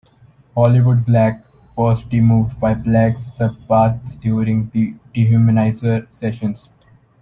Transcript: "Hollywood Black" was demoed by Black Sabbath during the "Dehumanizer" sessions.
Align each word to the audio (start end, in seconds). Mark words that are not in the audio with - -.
"Hollywood 0.55 1.05
Black" 1.05 1.45
was 1.75 2.03
demoed 2.05 2.59
by 2.59 2.73
Black 2.73 3.19
Sabbath 3.19 4.19
during 4.19 4.71
the 4.73 4.95
"Dehumanizer" 5.13 6.11
sessions. 6.11 6.69